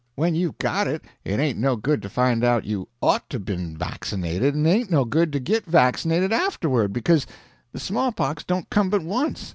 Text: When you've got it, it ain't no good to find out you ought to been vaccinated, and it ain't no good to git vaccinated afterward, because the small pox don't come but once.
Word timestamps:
When 0.15 0.33
you've 0.33 0.57
got 0.57 0.87
it, 0.87 1.03
it 1.23 1.39
ain't 1.39 1.59
no 1.59 1.75
good 1.75 2.01
to 2.01 2.09
find 2.09 2.43
out 2.43 2.65
you 2.65 2.87
ought 3.03 3.29
to 3.29 3.37
been 3.39 3.77
vaccinated, 3.77 4.55
and 4.55 4.65
it 4.65 4.69
ain't 4.71 4.89
no 4.89 5.05
good 5.05 5.31
to 5.33 5.39
git 5.39 5.67
vaccinated 5.67 6.33
afterward, 6.33 6.91
because 6.91 7.27
the 7.71 7.79
small 7.79 8.11
pox 8.11 8.43
don't 8.43 8.67
come 8.71 8.89
but 8.89 9.03
once. 9.03 9.49